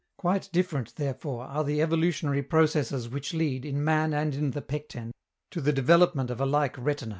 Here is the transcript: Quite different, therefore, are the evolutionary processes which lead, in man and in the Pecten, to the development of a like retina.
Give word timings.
Quite 0.17 0.49
different, 0.51 0.95
therefore, 0.95 1.43
are 1.45 1.63
the 1.63 1.79
evolutionary 1.79 2.41
processes 2.41 3.07
which 3.07 3.35
lead, 3.35 3.65
in 3.65 3.83
man 3.83 4.15
and 4.15 4.33
in 4.33 4.49
the 4.49 4.61
Pecten, 4.63 5.11
to 5.51 5.61
the 5.61 5.71
development 5.71 6.31
of 6.31 6.41
a 6.41 6.45
like 6.47 6.75
retina. 6.75 7.09